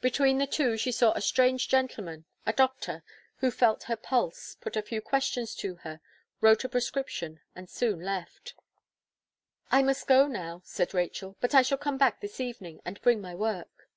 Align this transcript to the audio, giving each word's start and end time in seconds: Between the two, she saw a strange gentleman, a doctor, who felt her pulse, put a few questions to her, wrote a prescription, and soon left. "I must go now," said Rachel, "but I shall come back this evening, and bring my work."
Between 0.00 0.38
the 0.38 0.46
two, 0.46 0.78
she 0.78 0.90
saw 0.90 1.12
a 1.12 1.20
strange 1.20 1.68
gentleman, 1.68 2.24
a 2.46 2.52
doctor, 2.54 3.04
who 3.40 3.50
felt 3.50 3.82
her 3.82 3.96
pulse, 3.96 4.54
put 4.58 4.74
a 4.74 4.80
few 4.80 5.02
questions 5.02 5.54
to 5.56 5.74
her, 5.84 6.00
wrote 6.40 6.64
a 6.64 6.68
prescription, 6.70 7.40
and 7.54 7.68
soon 7.68 8.00
left. 8.00 8.54
"I 9.70 9.82
must 9.82 10.06
go 10.06 10.28
now," 10.28 10.62
said 10.64 10.94
Rachel, 10.94 11.36
"but 11.42 11.54
I 11.54 11.60
shall 11.60 11.76
come 11.76 11.98
back 11.98 12.22
this 12.22 12.40
evening, 12.40 12.80
and 12.86 12.98
bring 13.02 13.20
my 13.20 13.34
work." 13.34 13.90